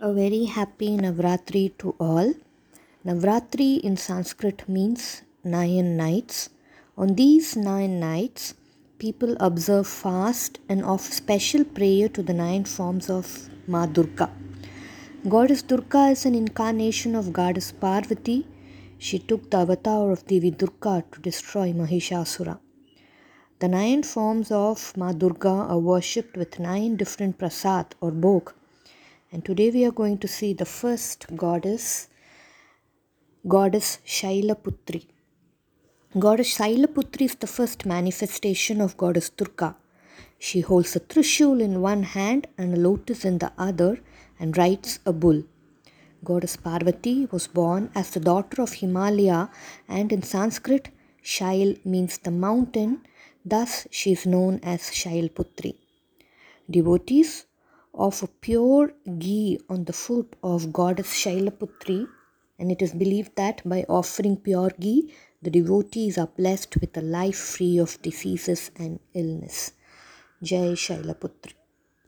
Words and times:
A 0.00 0.12
very 0.12 0.44
happy 0.44 0.96
Navratri 0.96 1.76
to 1.78 1.92
all. 1.98 2.32
Navratri 3.04 3.80
in 3.80 3.96
Sanskrit 3.96 4.68
means 4.68 5.22
nine 5.42 5.96
nights. 5.96 6.50
On 6.96 7.16
these 7.16 7.56
nine 7.56 7.98
nights, 7.98 8.54
people 9.00 9.36
observe 9.40 9.88
fast 9.88 10.60
and 10.68 10.84
offer 10.84 11.10
special 11.10 11.64
prayer 11.64 12.08
to 12.10 12.22
the 12.22 12.32
nine 12.32 12.64
forms 12.64 13.10
of 13.10 13.48
Ma 13.66 13.86
Durga. 13.86 14.30
Goddess 15.28 15.62
Durga 15.62 16.10
is 16.10 16.24
an 16.24 16.36
incarnation 16.36 17.16
of 17.16 17.32
Goddess 17.32 17.72
Parvati. 17.72 18.46
She 18.98 19.18
took 19.18 19.50
the 19.50 19.56
avatar 19.56 20.12
of 20.12 20.24
Devi 20.28 20.52
Durga 20.52 21.02
to 21.10 21.20
destroy 21.20 21.72
Mahishasura. 21.72 22.60
The 23.58 23.66
nine 23.66 24.04
forms 24.04 24.52
of 24.52 24.96
Ma 24.96 25.10
Durga 25.10 25.56
are 25.72 25.80
worshipped 25.80 26.36
with 26.36 26.60
nine 26.60 26.94
different 26.94 27.36
prasad 27.36 27.96
or 28.00 28.12
bhog. 28.12 28.52
And 29.30 29.44
today 29.44 29.70
we 29.70 29.84
are 29.84 29.92
going 29.92 30.16
to 30.18 30.28
see 30.28 30.54
the 30.54 30.64
first 30.64 31.26
goddess, 31.36 32.08
goddess 33.46 33.98
Shailaputri. 34.06 35.04
Goddess 36.18 36.56
Shailaputri 36.56 37.26
is 37.26 37.34
the 37.34 37.46
first 37.46 37.84
manifestation 37.84 38.80
of 38.80 38.96
goddess 38.96 39.28
Durga. 39.28 39.76
She 40.38 40.60
holds 40.60 40.96
a 40.96 41.00
trishul 41.00 41.60
in 41.60 41.82
one 41.82 42.04
hand 42.04 42.46
and 42.56 42.72
a 42.72 42.80
lotus 42.80 43.26
in 43.26 43.36
the 43.36 43.52
other 43.58 44.00
and 44.40 44.56
rides 44.56 44.98
a 45.04 45.12
bull. 45.12 45.42
Goddess 46.24 46.56
Parvati 46.56 47.26
was 47.30 47.48
born 47.48 47.90
as 47.94 48.10
the 48.12 48.20
daughter 48.20 48.62
of 48.62 48.72
Himalaya 48.72 49.50
and 49.88 50.10
in 50.10 50.22
Sanskrit 50.22 50.88
Shail 51.22 51.84
means 51.84 52.16
the 52.16 52.30
mountain, 52.30 53.02
thus 53.44 53.86
she 53.90 54.12
is 54.12 54.24
known 54.24 54.58
as 54.62 54.84
Shailputri. 54.84 55.74
Devotees 56.70 57.44
offer 58.06 58.28
pure 58.46 58.92
ghee 59.18 59.58
on 59.68 59.84
the 59.84 59.98
foot 60.04 60.36
of 60.42 60.72
goddess 60.72 61.12
Shailaputri 61.22 62.00
and 62.58 62.72
it 62.72 62.80
is 62.80 62.92
believed 63.02 63.34
that 63.36 63.62
by 63.72 63.84
offering 63.88 64.36
pure 64.48 64.72
ghee 64.80 65.12
the 65.42 65.50
devotees 65.58 66.18
are 66.18 66.32
blessed 66.40 66.80
with 66.80 66.96
a 66.96 67.06
life 67.18 67.40
free 67.52 67.76
of 67.78 68.00
diseases 68.02 68.70
and 68.76 68.98
illness. 69.14 69.72
Jai 70.42 70.74
Shailaputri. 70.86 71.57